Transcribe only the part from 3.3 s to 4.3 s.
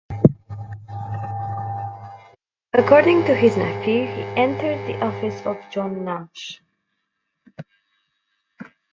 his nephew he